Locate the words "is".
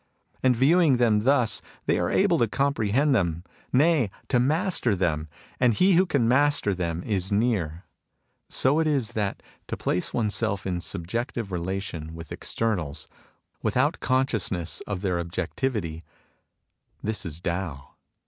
7.03-7.31, 8.87-9.11, 17.23-17.39